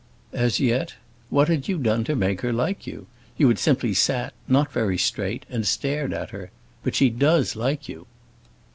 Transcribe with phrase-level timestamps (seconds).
[0.33, 0.95] As yet,
[1.29, 3.05] what had you done to make her like you?
[3.37, 6.49] You had simply sat—not very straight—and stared at her.
[6.81, 8.07] But she does like you."